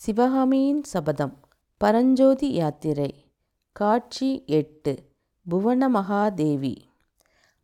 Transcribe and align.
சிவகாமியின் 0.00 0.82
சபதம் 0.82 1.32
பரஞ்சோதி 1.80 2.48
யாத்திரை 2.52 3.08
காட்சி 3.72 4.28
எட்டு 4.46 4.92
புவன 5.46 5.88
மகாதேவி 5.88 6.72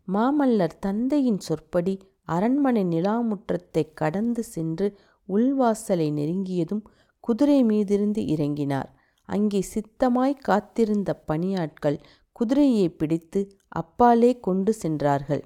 மாமல்லர் 0.09 0.75
தந்தையின் 0.79 1.39
சொற்படி 1.39 1.95
அரண்மனை 2.25 2.83
நிலாமுற்றத்தை 2.85 3.85
கடந்து 3.95 4.43
சென்று 4.43 4.89
உள்வாசலை 5.29 6.09
நெருங்கியதும் 6.11 6.83
குதிரை 7.21 7.65
மீதிருந்து 7.65 8.25
இறங்கினார். 8.35 8.91
அங்கே 9.29 9.61
சித்தமாய் 9.75 10.37
காத்திருந்த 10.41 11.23
பணியாட்கள் 11.27 11.99
குதிரையை 12.33 12.89
பிடித்து 12.89 13.43
அப்பாலே 13.69 14.33
கொண்டு 14.41 14.73
சென்றார்கள். 14.73 15.45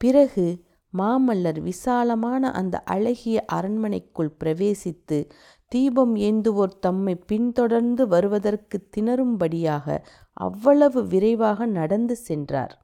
பிறகு 0.00 0.46
மாமல்லர் 0.92 1.60
விசாலமான 1.60 2.50
அந்த 2.50 2.76
அழகிய 2.86 3.44
அரண்மனைக்குள் 3.46 4.36
பிரவேசித்து 4.40 5.18
தீபம் 5.68 6.14
ஏந்துவோர் 6.16 6.74
தம்மை 6.80 7.14
பின்தொடர்ந்து 7.26 8.02
வருவதற்கு 8.08 8.76
திணறும்படியாக 8.96 9.96
அவ்வளவு 10.32 11.00
விரைவாக 11.06 11.66
நடந்து 11.78 12.16
சென்றார். 12.16 12.74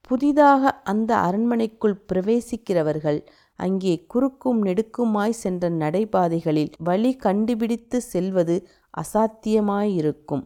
புதிதாக 0.00 0.70
அந்த 0.82 1.10
அரண்மனைக்குள் 1.16 1.98
பிரவேசிக்கிறவர்கள் 2.12 3.20
அங்கே 3.58 3.94
குறுக்கும் 4.06 4.60
நெடுக்குமாய் 4.64 5.40
சென்ற 5.42 5.68
நடைபாதைகளில் 5.82 6.72
வழி 6.78 7.12
கண்டுபிடித்து 7.16 7.98
செல்வது 8.00 8.56
அசாத்தியமாயிருக்கும். 8.94 10.44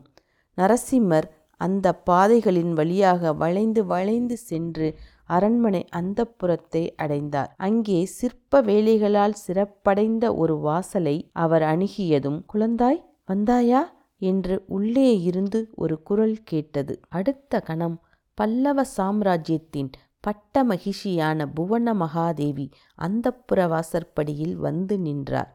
நரசிம்மர் 0.59 1.28
அந்த 1.60 1.86
பாதைகளின் 2.10 2.73
வழியாக 2.73 3.32
வளைந்து 3.32 3.82
வளைந்து 3.86 4.36
சென்று 4.36 4.88
அரண்மனை 5.27 5.84
அந்தப்புறத்தை 5.96 6.91
அடைந்தார். 6.96 7.55
அங்கே 7.56 8.05
சிற்ப 8.05 8.62
வேலைகளால் 8.62 9.37
சிறப்படைந்த 9.46 10.34
ஒரு 10.34 10.56
வாசலை 10.59 11.16
அவர் 11.32 11.62
அணுகியதும் 11.62 12.41
குழந்தாய் 12.52 13.02
வந்தாயா? 13.29 13.82
என்று 14.23 14.65
உள்ளே 14.66 15.20
இருந்து 15.20 15.71
ஒரு 15.74 16.02
குரல் 16.02 16.38
கேட்டது. 16.43 17.01
அடுத்த 17.09 17.60
கணம் 17.60 17.96
பல்லவ 18.35 18.85
சாம்ராஜ்யத்தின் 18.96 19.90
பட்ட 20.21 20.65
மகிஷியான 20.65 21.46
புவன 21.54 21.95
மகாதேவி 21.95 22.66
அந்தப்புர 22.98 23.68
வாசற்படியில் 23.68 24.57
வந்து 24.57 24.98
நின்றார். 24.98 25.51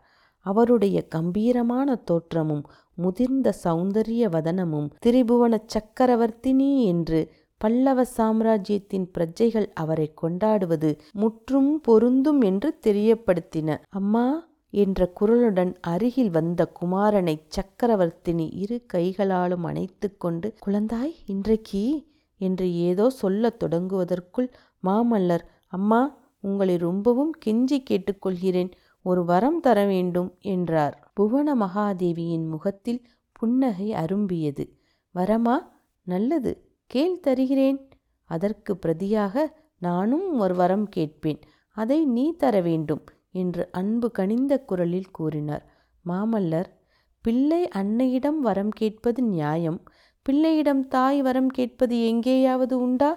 அவருடைய 0.45 1.07
கம்பீரமான 1.07 1.95
தோற்றமும் 1.95 2.63
முதிர்ந்த 2.93 3.53
சௌந்தரிய 3.63 4.23
வதனமும் 4.29 4.87
திரிபுவனச் 5.05 5.71
சக்கரவர்த்தினி 5.75 6.69
என்று 6.83 7.19
பல்லவ 7.61 8.03
சாம்ராஜ்யத்தின் 8.17 9.11
பிரஜைகள் 9.11 9.73
அவரை 9.73 10.13
கொண்டாடுவது 10.13 11.01
முற்றும் 11.11 11.81
பொருந்தும் 11.81 12.41
என்று 12.41 12.79
தெரியப்படுத்தின. 12.87 13.77
அம்மா 13.89 14.47
என்ற 14.69 15.13
குரலுடன் 15.19 15.75
அருகில் 15.81 16.29
வந்த 16.29 16.71
குமாரனைச் 16.81 17.47
சக்கரவர்த்தினி 17.49 18.49
இரு 18.53 18.85
கைகளாலும் 18.85 19.63
அணைத்து 19.63 20.17
கொண்டு 20.17 20.53
குழந்தாய் 20.65 21.15
இன்றைக்கு 21.25 21.83
என்று 22.37 22.73
ஏதோ 22.73 23.09
சொல்லத் 23.09 23.63
தொடங்குவதற்குள் 23.63 24.49
மாமல்லர் 24.83 25.45
அம்மா 25.67 26.01
உங்களை 26.39 26.77
ரொம்பவும் 26.77 27.33
கெஞ்சி 27.45 27.77
கேட்டுக்கொள்கிறேன் 27.89 28.71
ஒரு 29.05 29.25
வரம் 29.25 29.59
தர 29.59 29.85
வேண்டும் 29.85 30.35
என்றார். 30.39 31.11
புவன 31.13 31.55
மகாதேவியின் 31.55 32.47
முகத்தில் 32.47 33.01
புன்னகை 33.31 33.89
அரும்பியது. 33.91 34.65
வரமா? 35.15 35.57
நல்லது 36.07 36.51
கேள் 36.89 37.19
தருகிறேன். 37.19 37.79
அதற்கு 38.29 38.71
பிரதியாக 38.85 39.45
நானும் 39.79 40.27
ஒரு 40.39 40.55
வரம் 40.55 40.87
கேட்பேன். 40.89 41.41
அதை 41.77 41.99
நீ 42.05 42.25
தர 42.37 42.55
வேண்டும் 42.61 43.03
என்று 43.31 43.63
அன்பு 43.71 44.07
கனிந்த 44.11 44.53
குரலில் 44.59 45.11
கூறினார். 45.11 45.63
மாமல்லர் 46.05 46.69
பிள்ளை 47.25 47.61
அன்னையிடம் 47.75 48.39
வரம் 48.39 48.69
கேட்பது 48.69 49.21
நியாயம். 49.23 49.79
பிள்ளையிடம் 50.25 50.87
தாய் 50.87 51.21
வரம் 51.21 51.47
கேட்பது 51.47 51.95
எங்கேயாவது 52.07 52.75
உண்டா? 52.79 53.11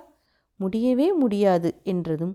முடியவே 0.61 1.13
முடியாது 1.13 1.71
என்றதும் 1.83 2.35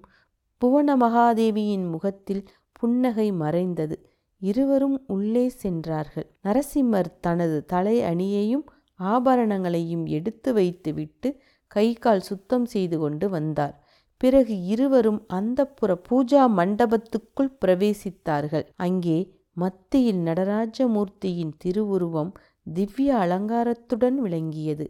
புவன 0.62 0.96
மகாதேவியின் 0.98 1.88
முகத்தில் 1.90 2.44
புன்னகை 2.72 3.28
மறைந்தது. 3.32 3.98
இருவரும் 4.42 4.98
உள்ளே 5.08 5.46
சென்றார்கள். 5.62 6.28
நரசிம்மர் 6.44 7.12
தனது 7.22 7.58
தலை 7.66 7.96
அணியையும் 8.02 8.66
ஆபரணங்களையும் 9.00 10.06
எடுத்து 10.06 10.54
வைத்துவிட்டு 10.54 11.30
கை 11.68 11.94
கால் 11.94 12.20
சுத்தம் 12.20 12.66
செய்து 12.66 12.98
கொண்டு 13.00 13.30
வந்தார். 13.30 13.76
பிறகு 14.18 14.64
இருவரும் 14.64 15.22
அந்தப்புற 15.34 15.92
பூஜா 16.10 16.44
மண்டபத்துக்குள் 16.60 17.52
பிரவேசித்தார்கள். 17.66 18.66
அங்கே 18.76 19.18
மத்தியில் 19.54 20.18
நடராஜ 20.18 20.88
மூர்த்தியின் 20.88 21.54
திருவுருவம் 21.58 22.32
திவ்ய 22.74 23.16
அலங்காரத்துடன் 23.16 24.18
விளங்கியது. 24.22 24.86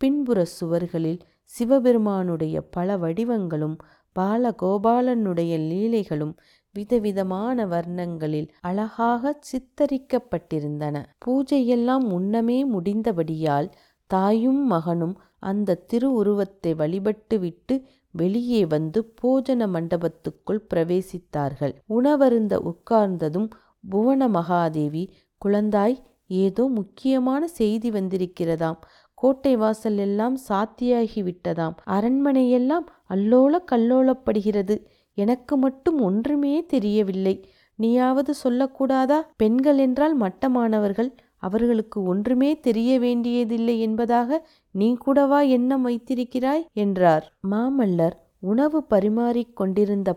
பின்புற 0.00 0.44
சுவர்களில் 0.60 1.20
சிவபெருமானுடைய 1.42 2.60
பல 2.60 2.96
வடிவங்களும் 2.96 3.76
பாலகோபாலனுடைய 4.16 5.52
லீலைகளும் 5.70 6.34
விதவிதமான 6.74 7.66
வர்ணங்களில் 7.66 8.48
அழகாக 8.60 9.38
சித்தரிக்கப்பட்டிருந்தன. 9.50 10.96
பூஜையெல்லாம் 11.26 12.04
முன்னமே 12.08 12.58
முடிந்தபடியால் 12.64 13.68
தாயும் 14.10 14.66
மகனும் 14.66 15.14
அந்த 15.38 15.80
திருவுருவத்தை 15.86 16.74
வழிபட்டுவிட்டு 16.74 17.74
வெளியே 18.10 18.66
வந்து 18.66 19.14
போஜன 19.22 19.66
மண்டபத்துக்குள் 19.74 20.60
பிரவேசித்தார்கள். 20.74 21.74
உணவருந்த 21.88 22.54
உட்கார்ந்ததும் 22.70 23.48
புவன 23.88 24.28
மகாதேவி 24.28 25.04
குழந்தாய் 25.44 25.96
ஏதோ 26.26 26.68
முக்கியமான 26.68 27.42
செய்தி 27.46 27.90
வந்திருக்கிறதாம். 27.90 28.78
கோட்டை 29.14 29.56
வாசல் 29.56 29.98
எல்லாம் 29.98 30.36
சாத்தியாகி 30.48 31.20
விட்டதாம். 31.28 31.76
அரண்மனையெல்லாம் 31.86 32.86
அல்லோல 33.08 33.58
கல்லோலப்படுகிறது. 33.72 34.76
எனக்கு 35.18 35.54
மட்டும் 35.56 35.98
ஒன்றுமே 36.00 36.54
தெரியவில்லை. 36.66 37.34
நீயாவது 37.78 38.32
சொல்லக்கூடாதா? 38.44 39.18
பெண்கள் 39.36 39.78
என்றால் 39.78 40.14
மட்டமானவர்கள். 40.20 41.10
அவர்களுக்கு 41.42 41.98
ஒன்றுமே 42.02 42.50
தெரிய 42.60 42.92
வேண்டியதில்லை 42.98 43.74
என்பதாக 43.80 44.40
நீ 44.74 44.88
கூடவா 44.94 45.40
எண்ணம் 45.56 45.84
வைத்திருக்கிறாய்? 45.86 46.64
என்றார். 46.74 47.26
மாமல்லர் 47.50 48.16
உணவு 48.42 48.78
பரிமாறிக் 48.84 49.56
கொண்டிருந்த 49.56 50.10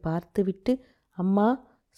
பார்த்துவிட்டு 0.00 0.72
அம்மா 1.18 1.48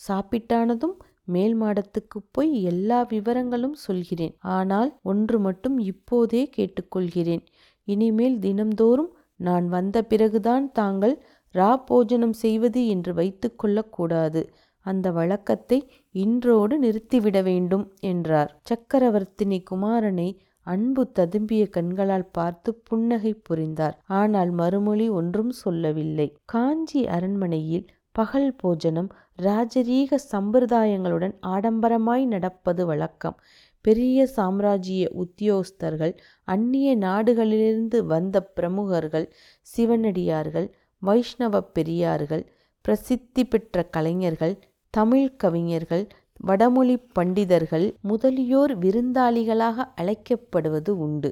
சாப்பிட்டானதும் 0.01 0.97
மேல் 1.25 1.55
மாடத்துக்கு 1.61 2.19
போய் 2.31 2.51
எல்லா 2.63 2.99
விவரங்களும் 3.11 3.77
சொல்கிறேன். 3.87 4.35
ஆனால் 4.57 4.91
ஒன்று 5.03 5.37
மட்டும் 5.39 5.77
இப்போதே 5.85 6.43
கேட்டுக்கொள்கிறேன். 6.57 7.45
இனிமேல் 7.89 8.37
தினம்தோறும் 8.39 9.13
நான் 9.41 9.67
வந்த 9.69 9.97
பிறகுதான் 10.03 10.67
தாங்கள் 10.73 11.15
ரா 11.55 11.71
போஜனம் 11.87 12.37
செய்வது 12.43 12.81
என்று 12.87 13.13
வைத்துக்கொள்ளக்கூடாது 13.15 14.43
அந்த 14.87 15.07
வழக்கத்தை 15.11 15.79
இன்றோடு 16.15 16.75
நிறுத்திவிட 16.79 17.39
வேண்டும் 17.43 17.85
என்றார். 18.01 18.51
சக்கரவர்த்தினி 18.71 19.59
குமாரனை 19.71 20.29
அன்பு 20.67 21.03
ததும்பிய 21.15 21.63
கண்களால் 21.69 22.31
பார்த்து 22.33 22.71
புன்னகை 22.89 23.33
புரிந்தார். 23.43 23.97
ஆனால் 24.13 24.51
மறுமொழி 24.51 25.07
ஒன்றும் 25.11 25.53
சொல்லவில்லை. 25.63 26.29
காஞ்சி 26.45 27.03
அரண்மனையில் 27.07 27.87
பகல் 28.13 28.51
போஜனம் 28.57 29.11
ராஜரீக 29.43 30.19
சம்பிரதாயங்களுடன் 30.33 31.35
ஆடம்பரமாய் 31.47 32.25
நடப்பது 32.25 32.83
வழக்கம். 32.87 33.39
பெரிய 33.85 34.19
சாம்ராஜ்ய 34.37 35.09
உத்தியோகஸ்தர்கள் 35.23 36.13
அந்நிய 36.49 36.91
நாடுகளிலிருந்து 36.99 37.99
வந்த 38.07 38.37
பிரமுகர்கள் 38.57 39.27
சிவனடியார்கள் 39.67 40.69
வைஷ்ணவப் 41.07 41.73
பெரியார்கள் 41.73 42.45
பிரசித்தி 42.85 43.43
பெற்ற 43.45 43.83
கலைஞர்கள் 43.89 44.55
தமிழ்க் 44.95 45.39
கவிஞர்கள் 45.39 46.05
வடமொழி 46.41 46.97
பண்டிதர்கள் 47.19 47.87
முதலியோர் 48.03 48.73
விருந்தாளிகளாக 48.79 49.87
அழைக்கப்படுவது 50.01 50.93
உண்டு. 51.07 51.31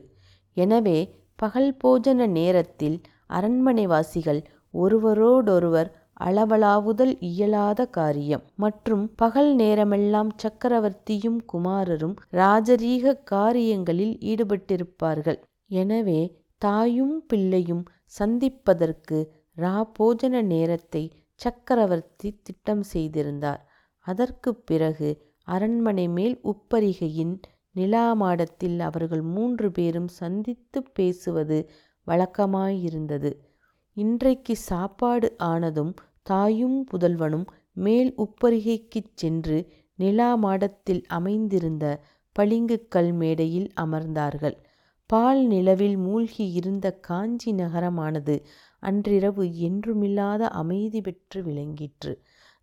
எனவே 0.56 0.98
பகல் 1.36 1.76
போஜன 1.84 2.26
நேரத்தில் 2.30 2.96
அரண்மனைவாசிகள் 3.30 4.40
ஒருவரோடொருவர் 4.74 5.90
அளவலாவுதல் 6.20 7.12
இயலாத 7.20 7.86
காரியம். 7.86 8.42
மற்றும் 8.56 9.04
பகல் 9.14 9.54
நேரமெல்லாம் 9.54 10.30
சக்கரவர்த்தியும் 10.42 11.38
குமாரரும் 11.52 12.14
ராஜரீக 12.32 13.14
காரியங்களில் 13.24 14.14
ஈடுபட்டிருப்பார்கள். 14.22 15.38
எனவே 15.74 16.20
தாயும் 16.62 17.16
பிள்ளையும் 17.26 17.84
சந்திப்பதற்கு 18.18 19.18
ரா 19.56 19.74
போஜன 19.98 20.42
நேரத்தை 20.44 21.02
சக்கரவர்த்தி 21.34 22.40
திட்டம் 22.42 22.82
செய்திருந்தார். 22.82 23.62
அதற்குப் 24.06 24.66
பிறகு 24.66 25.08
அரண்மனை 25.48 26.08
மேல் 26.08 26.40
உப்பரிகையின் 26.44 27.34
நிலாமாடத்தில் 27.76 28.78
அவர்கள் 28.78 29.22
மூன்று 29.22 29.72
பேரும் 29.72 30.08
சந்தித்துப் 30.08 30.94
பேசுவது 30.94 31.58
வழக்கமாயிருந்தது. 32.06 33.30
இன்றைக்கு 33.96 34.56
சாப்பாடு 34.56 35.34
ஆனதும் 35.38 35.94
தாயும் 36.22 36.86
புதல்வனும் 36.92 37.46
மேல் 37.76 38.14
உப்பரிகைக்குச் 38.16 39.12
சென்று 39.14 39.58
நிலா 39.98 40.34
மாடத்தில் 40.34 41.02
அமைந்திருந்த 41.08 41.84
பளிங்கு 42.36 42.86
கல் 42.88 43.12
மேடையில் 43.12 43.72
அமர்ந்தார்கள். 43.80 44.56
பால் 45.10 45.46
நிலவில் 45.46 45.96
மூழ்கி 45.96 46.50
இருந்த 46.50 46.92
காஞ்சி 47.00 47.52
நகரமானது 47.52 48.34
அன்றிரவு 48.82 49.44
என்றுமில்லாத 49.44 50.38
அமைதி 50.38 51.00
பெற்று 51.00 51.42
விளங்கிற்று. 51.42 52.14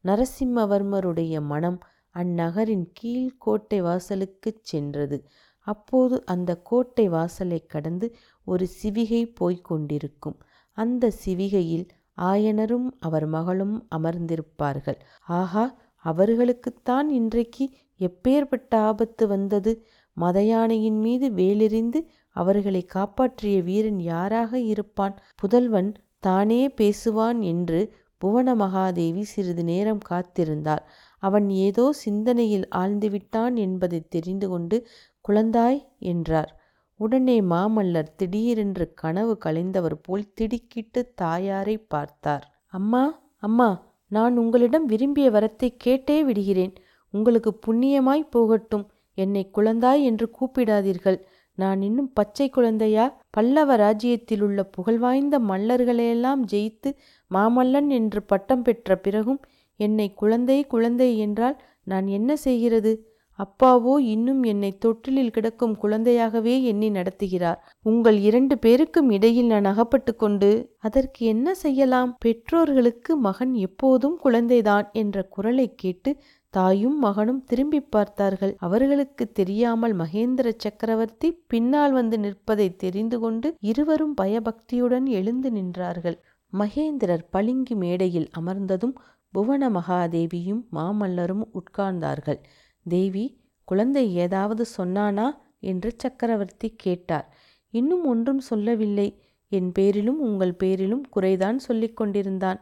நரசிம்மவர்மருடைய 0.03 1.41
மனம் 1.41 1.79
அந்நகரின் 2.15 2.85
கீழ் 2.93 3.35
கோட்டை 3.37 3.81
வாசலுக்குச் 3.81 4.61
சென்றது. 4.61 5.27
அப்போது 5.67 6.25
அந்த 6.25 6.61
கோட்டை 6.61 7.09
வாசலைக் 7.09 7.69
கடந்து 7.69 8.15
ஒரு 8.45 8.67
சிவிகை 8.83 9.35
போய்க் 9.35 9.63
கொண்டிருக்கும். 9.63 10.37
அந்த 10.71 11.11
சிவிகையில் 11.25 11.87
ஆயனரும் 12.21 12.89
அவர் 12.99 13.25
மகளும் 13.25 13.87
அமர்ந்திருப்பார்கள். 13.95 14.99
ஆகா 15.25 15.77
அவர்களுக்குத்தான் 16.05 17.07
இன்றைக்கு 17.09 17.69
எப்பேற்பட்ட 17.99 18.75
ஆபத்து 18.75 19.27
வந்தது? 19.27 19.85
மதயானையின் 20.17 20.99
மீது 20.99 21.29
வேலெறிந்து 21.29 21.99
அவர்களை 22.29 22.85
காப்பாற்றிய 22.85 23.61
வீரன் 23.61 23.99
யாராக 23.99 24.59
இருப்பான்? 24.59 25.15
புதல்வன் 25.35 25.93
தானே 26.19 26.67
பேசுவான் 26.67 27.39
என்று 27.39 27.93
புவனமகாதேவி 28.21 29.21
சிறிது 29.21 29.63
நேரம் 29.63 29.99
காத்திருந்தாள். 30.09 30.83
அவன் 31.19 31.49
ஏதோ 31.49 31.91
சிந்தனையில் 31.91 32.67
ஆழ்ந்துவிட்டான் 32.75 33.55
என்பதை 33.55 34.07
தெரிந்து 34.09 34.49
கொண்டு 34.49 34.87
குழந்தாய் 35.27 35.83
என்றார். 35.99 36.59
உடனே 36.99 37.41
மாமல்லர் 37.41 38.15
திடீரென்று 38.15 38.93
கனவு 38.93 39.37
கலைந்தவர் 39.45 39.97
போல் 40.01 40.33
திடுக்கிட்டு 40.33 41.13
தாயாரைப் 41.21 41.89
பார்த்தார். 41.89 42.63
அம்மா 42.67 43.21
அம்மா 43.37 43.87
நான் 44.07 44.37
உங்களிடம் 44.37 44.85
விரும்பிய 44.85 45.31
வரத்தை 45.31 45.75
கேட்டே 45.83 46.21
விடுகிறேன். 46.21 46.73
உங்களுக்கு 47.11 47.59
புண்ணியமாய் 47.67 48.29
போகட்டும். 48.29 48.91
என்னை 49.13 49.49
குழந்தாய் 49.55 50.03
என்று 50.03 50.29
கூப்பிடாதீர்கள். 50.39 51.19
நான் 51.59 51.81
இன்னும் 51.81 52.11
பச்சை 52.13 52.47
குழந்தையா? 52.49 53.05
பல்லவ 53.29 53.75
ராஜ்யத்திலுள்ள 53.75 54.59
புகழ்வாய்ந்த 54.71 55.35
மல்லர்களையெல்லாம் 55.49 56.41
ஜெயித்து 56.51 56.89
மாமல்லன் 57.31 57.89
என்று 57.89 58.21
பட்டம் 58.23 58.63
பெற்ற 58.63 58.97
பிறகும் 58.97 59.41
என்னை 59.79 60.07
குழந்தை 60.13 60.57
குழந்தை 60.67 61.09
என்றால் 61.17 61.57
நான் 61.83 62.07
என்ன 62.07 62.31
செய்கிறது? 62.37 62.91
அப்பாவோ 63.39 63.93
இன்னும் 64.05 64.41
என்னை 64.43 64.69
தொட்டிலில் 64.77 65.31
கிடக்கும் 65.31 65.75
குழந்தையாகவே 65.81 66.55
எண்ணி 66.61 66.89
நடத்துகிறார். 66.89 67.59
உங்கள் 67.83 68.17
இரண்டு 68.19 68.55
பேருக்கும் 68.57 69.09
இடையில் 69.09 69.45
நான் 69.45 69.65
அகப்பட்டு 69.65 70.13
கொண்டு 70.15 70.49
அதற்கு 70.79 71.21
என்ன 71.25 71.53
செய்யலாம்? 71.55 72.11
பெற்றோர்களுக்கு 72.19 73.15
மகன் 73.17 73.53
எப்போதும் 73.67 74.17
குழந்தைதான் 74.23 74.87
என்ற 74.93 75.23
குரலை 75.29 75.67
கேட்டு 75.75 76.13
தாயும் 76.53 76.99
மகனும் 76.99 77.43
திரும்பி 77.43 77.79
பார்த்தார்கள். 77.81 78.53
அவர்களுக்கு 78.57 79.31
தெரியாமல் 79.31 79.95
மகேந்திர 79.95 80.53
சக்கரவர்த்தி 80.57 81.29
பின்னால் 81.47 81.91
வந்து 81.91 82.19
நிற்பதை 82.19 82.75
தெரிந்து 82.75 83.19
கொண்டு 83.19 83.55
இருவரும் 83.59 84.13
பயபக்தியுடன் 84.13 85.05
எழுந்து 85.05 85.49
நின்றார்கள். 85.51 86.17
மகேந்திரர் 86.53 87.25
பளிங்கு 87.29 87.75
மேடையில் 87.75 88.29
அமர்ந்ததும் 88.39 88.95
புவன 89.31 89.69
மகாதேவியும் 89.69 90.63
மாமல்லரும் 90.73 91.43
உட்கார்ந்தார்கள். 91.51 92.39
தேவி 92.85 93.25
குழந்தை 93.63 94.13
ஏதாவது 94.15 94.65
சொன்னானா? 94.77 95.27
என்று 95.61 95.89
சக்கரவர்த்தி 95.97 96.73
கேட்டார். 96.77 97.35
இன்னும் 97.73 98.05
ஒன்றும் 98.05 98.39
சொல்லவில்லை. 98.39 99.07
என் 99.51 99.71
பேரிலும் 99.71 100.19
உங்கள் 100.19 100.53
பேரிலும் 100.53 101.05
குறைதான் 101.15 101.55
சொல்லிக் 101.55 101.97
கொண்டிருந்தான். 101.97 102.59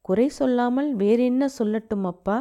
குறை 0.00 0.28
சொல்லாமல் 0.28 0.94
வேறென்ன 0.94 1.48
சொல்லட்டும் 1.58 2.02
அப்பா? 2.02 2.36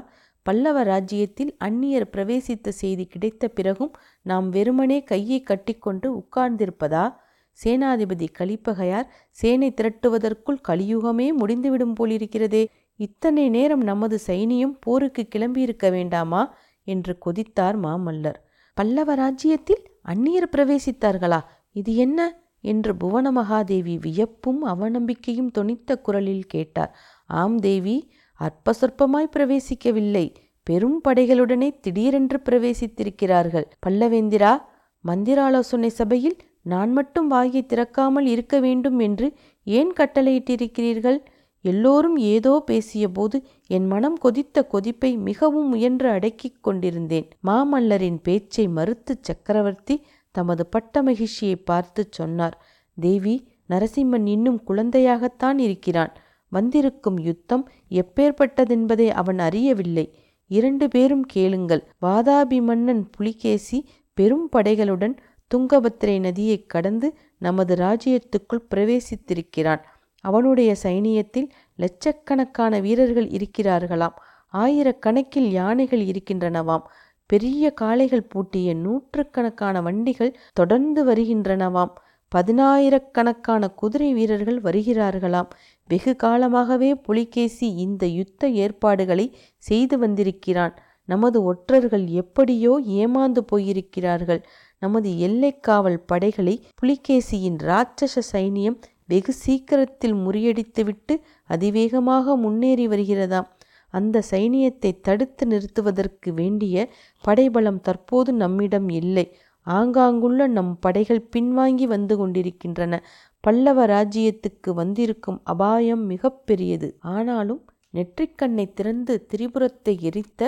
பல்லவ 0.50 0.84
ராஜ்யத்தில் 0.84 1.57
அந்நியர் 1.63 2.06
பிரவேசித்த 2.12 2.69
செய்தி 2.69 3.06
கிடைத்த 3.06 3.48
பிறகும் 3.48 3.92
நாம் 4.22 4.50
வெறுமனே 4.50 5.04
கையை 5.04 5.42
கட்டிக்கொண்டு 5.42 6.07
உட்கார்ந்திருப்பதா? 6.16 7.16
சேனாதிபதி 7.63 8.28
கலிப்பகையார் 8.40 9.07
சேனை 9.31 9.74
திரட்டுவதற்குள் 9.81 10.62
கலியுகமே 10.68 11.34
முடிந்துவிடும் 11.34 11.96
போலிருக்கிறதே. 12.00 12.66
இத்தனை 12.96 13.50
நேரம் 13.50 13.81
நமது 13.81 14.19
சைனியம் 14.28 14.78
போருக்கு 14.80 15.28
கிளம்பியிருக்க 15.36 15.92
வேண்டாமா? 15.92 16.56
என்று 16.84 17.18
கொதித்தார் 17.25 17.80
மாமல்லர். 17.80 18.40
பல்லவ 18.74 19.16
ராஜ்யத்தில் 19.16 19.84
அந்நியர் 20.06 20.52
பிரவேசித்தார்களா? 20.52 21.40
இது 21.72 21.95
என்ன? 21.95 22.40
என்று 22.62 22.95
புவன 22.95 23.31
மகாதேவி 23.31 24.00
வியப்பும் 24.00 24.66
அவநம்பிக்கையும் 24.66 25.52
தொனித்த 25.57 26.02
குரலில் 26.02 26.45
கேட்டார். 26.45 26.98
ஆம் 27.25 27.57
தேவி 27.57 28.12
அற்ப 28.39 28.74
சொற்பமாய் 28.74 29.30
பிரவேசிக்கவில்லை. 29.36 30.33
பெரும் 30.63 31.01
படைகளுடனே 31.07 31.80
திடீரென்று 31.80 32.41
பிரவேசித்திருக்கிறார்கள். 32.50 33.63
பல்லவேந்திரா 33.86 34.62
மந்திராலோசனை 35.01 35.89
சபையில் 35.89 36.38
நான் 36.62 36.91
மட்டும் 36.91 37.27
வாயை 37.27 37.65
திறக்காமல் 37.65 38.25
இருக்க 38.25 38.59
வேண்டும் 38.59 39.00
என்று 39.00 39.33
ஏன் 39.63 39.94
கட்டளையிட்டிருக்கிறீர்கள்? 40.00 41.18
எல்லோரும் 41.62 42.18
ஏதோ 42.18 42.63
பேசியபோது 42.71 43.44
என் 43.68 43.86
மனம் 43.86 44.18
கொதித்த 44.24 44.68
கொதிப்பை 44.68 45.18
மிகவும் 45.18 45.69
முயன்று 45.69 46.09
அடக்கிக் 46.09 46.63
கொண்டிருந்தேன். 46.63 47.27
மாமல்லரின் 47.47 48.19
பேச்சை 48.24 48.68
மறுத்துச் 48.68 49.24
சக்கரவர்த்தி 49.24 50.03
தமது 50.31 50.65
பட்ட 50.65 51.03
மகிழ்ச்சியைப் 51.03 51.65
பார்த்துச் 51.65 52.12
சொன்னார். 52.12 52.65
தேவி 52.95 53.47
நரசிம்மன் 53.69 54.27
இன்னும் 54.27 54.63
குழந்தையாகத்தான் 54.68 55.57
இருக்கிறான். 55.57 56.13
வந்திருக்கும் 56.50 57.19
யுத்தம் 57.19 57.69
எப்பேற்பட்டதென்பதை 57.92 59.07
அவன் 59.07 59.40
அறியவில்லை. 59.40 60.13
இரண்டு 60.48 60.88
பேரும் 60.88 61.24
கேளுங்கள். 61.24 61.88
வாதாபி 62.01 62.62
மன்னன் 62.62 63.10
புலிகேசி 63.10 63.90
பெரும் 64.13 64.50
படைகளுடன் 64.56 65.18
துங்கபத்திரை 65.56 66.19
நதியைக் 66.19 66.69
கடந்து 66.69 67.18
நமது 67.38 67.75
ராஜ்யத்துக்குள் 67.75 68.66
பிரவேசித்திருக்கிறான். 68.75 69.81
அவனுடைய 70.22 70.75
சைனியத்தில் 70.84 71.50
லட்சக்கணக்கான 71.75 72.80
வீரர்கள் 72.80 73.28
இருக்கிறார்களாம். 73.28 74.13
ஆயிரக்கணக்கில் 74.54 75.50
யானைகள் 75.50 76.06
இருக்கின்றனவாம். 76.06 76.81
பெரிய 77.25 77.72
காளைகள் 77.72 78.24
பூட்டிய 78.24 78.74
நூற்றுக்கணக்கான 78.74 79.81
வண்டிகள் 79.81 80.38
தொடர்ந்து 80.54 81.06
வருகின்றனவாம். 81.06 81.94
பதினாயிரக்கணக்கான 82.36 83.70
குதிரை 83.76 84.14
வீரர்கள் 84.14 84.60
வருகிறார்களாம். 84.62 85.50
வெகு 85.90 86.16
காலமாகவே 86.16 86.92
புலிகேசி 86.96 87.68
இந்த 87.76 88.06
யுத்த 88.06 88.50
ஏற்பாடுகளை 88.64 89.26
செய்து 89.58 89.98
வந்திருக்கிறான். 89.98 90.76
நமது 91.10 91.44
ஒற்றர்கள் 91.44 92.06
எப்படியோ 92.22 92.74
ஏமாந்து 93.02 93.42
போயிருக்கிறார்கள். 93.52 94.42
நமது 94.81 95.09
எல்லைக்காவல் 95.28 96.00
படைகளை 96.06 96.56
புலிகேசியின் 96.81 97.59
ராட்சச 97.69 98.21
சைனியம் 98.31 98.78
வெகு 99.06 99.33
சீக்கிரத்தில் 99.33 100.16
முறியடித்துவிட்டு 100.16 101.14
அதிவேகமாக 101.45 102.36
முன்னேறி 102.36 102.88
வருகிறதாம். 102.88 103.48
அந்த 103.94 104.21
சைனியத்தை 104.31 104.92
தடுத்து 105.02 105.44
நிறுத்துவதற்கு 105.45 106.30
வேண்டிய 106.33 106.90
படைபலம் 107.24 107.81
தற்போது 107.81 108.33
நம்மிடம் 108.33 108.90
இல்லை. 108.90 109.26
ஆங்காங்குள்ள 109.68 110.47
நம் 110.47 110.80
படைகள் 110.80 111.30
பின்வாங்கி 111.35 111.83
வந்து 111.83 112.18
கொண்டிருக்கின்றன. 112.18 113.04
பல்லவ 113.39 113.85
ராஜ்யத்துக்கு 113.85 114.69
வந்திருக்கும் 114.73 115.42
அபாயம் 115.44 116.06
மிக 116.06 116.30
பெரியது. 116.30 116.97
ஆனாலும் 116.99 117.61
நெற்றிக்கண்ணை 117.94 118.73
திறந்து 118.73 119.25
திரிபுரத்தை 119.33 120.01
எரித்த 120.01 120.42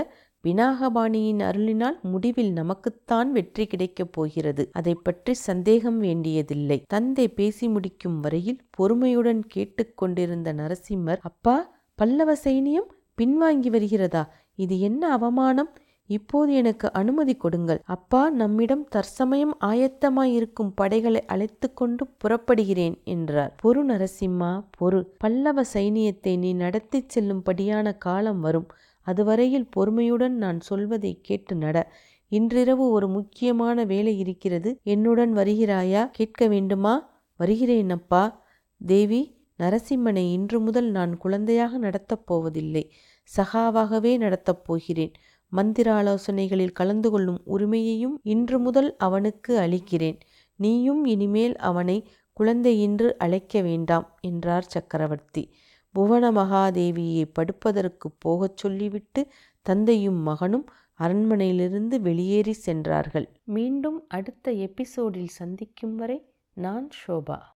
விநாகபாணியின் 0.44 1.42
அருளினால் 1.42 1.98
முடிவில் 2.02 2.52
நமக்குத்தான் 2.52 3.32
வெற்றி 3.32 3.66
கிடைக்கப் 3.66 4.14
போகிறது. 4.14 4.70
அதை 4.72 4.96
பற்றி 4.96 5.34
சந்தேகம் 5.34 6.00
வேண்டியதில்லை. 6.00 6.84
தந்தை 6.88 7.28
பேசி 7.28 7.68
முடிக்கும் 7.68 8.20
வரையில் 8.20 8.60
பொறுமையுடன் 8.78 9.42
கேட்டுக்கொண்டிருந்த 9.48 10.54
நரசிம்மர் 10.54 11.22
அப்பா 11.22 11.56
பல்லவ 11.96 12.34
சைனியம் 12.44 12.90
பின்வாங்கி 13.22 13.68
வருகிறதா? 13.68 14.24
இது 14.56 14.80
என்ன 14.80 15.12
அவமானம்? 15.12 15.72
இப்போது 16.12 16.54
எனக்கு 16.54 16.92
அனுமதி 16.94 17.36
கொடுங்கள். 17.36 17.82
அப்பா 17.86 18.30
நம்மிடம் 18.30 18.88
தற்சமயம் 18.88 19.58
ஆயத்தமாயிருக்கும் 19.62 20.72
படைகளை 20.76 21.26
அழைத்து 21.26 21.74
கொண்டு 21.74 22.08
புறப்படுகிறேன் 22.24 22.96
என்றார். 23.04 23.56
பொறு 23.64 23.82
நரசிம்மா 23.92 24.52
பொறு. 24.80 25.00
பல்லவ 25.18 25.64
சைனியத்தை 25.74 26.38
நீ 26.38 26.54
நடத்திச் 26.54 27.12
செல்லும்படியான 27.14 27.98
காலம் 27.98 28.40
வரும். 28.40 28.68
அதுவரையில் 29.02 29.70
பொறுமையுடன் 29.70 30.36
நான் 30.36 30.60
சொல்வதைக் 30.60 31.24
கேட்டு 31.24 31.56
நட. 31.56 31.78
இன்றிரவு 32.32 32.90
ஒரு 32.90 33.08
முக்கியமான 33.08 33.84
வேலை 33.84 34.20
இருக்கிறது. 34.20 34.80
என்னுடன் 34.84 35.36
வருகிறாயா? 35.36 36.10
கேட்க 36.12 36.48
வேண்டுமா? 36.48 36.94
வருகிறேன் 37.38 37.90
அப்பா. 37.90 38.24
தேவி 38.86 39.22
நரசிம்மனை 39.60 40.32
இன்று 40.32 40.60
முதல் 40.60 40.90
நான் 40.92 41.18
குழந்தையாக 41.18 41.78
நடத்தப் 41.78 42.26
போவதில்லை. 42.26 42.84
சகாவாகவே 43.38 44.18
நடத்தப் 44.18 44.66
போகிறேன். 44.66 45.12
மந்திர 45.52 45.94
ஆலோசனைகளில் 45.94 46.72
கலந்து 46.72 47.12
கொள்ளும் 47.12 47.42
உரிமையையும் 47.46 48.16
இன்று 48.24 48.60
முதல் 48.60 48.96
அவனுக்கு 48.98 49.58
அளிக்கிறேன். 49.58 50.20
நீயும் 50.60 51.06
இனிமேல் 51.06 51.56
அவனை 51.64 51.98
குழந்தையென்று 52.40 53.10
அழைக்க 53.18 53.62
வேண்டாம் 53.62 54.18
என்றார் 54.22 54.64
சக்கரவர்த்தி. 54.64 55.44
புவன 55.96 56.32
மகாதேவியை 56.32 57.26
படுப்பதற்குப் 57.34 58.18
போகச் 58.20 58.58
சொல்லிவிட்டு 58.58 59.22
தந்தையும் 59.66 60.22
மகனும் 60.22 60.66
அரண்மனையிலிருந்து 61.00 61.98
வெளியேறி 62.00 62.54
சென்றார்கள் 62.54 63.28
மீண்டும் 63.46 64.06
அடுத்த 64.10 64.52
எபிசோடில் 64.52 65.34
சந்திக்கும் 65.40 65.96
வரை 65.96 66.20
நான் 66.58 66.88
ஷோபா 67.00 67.42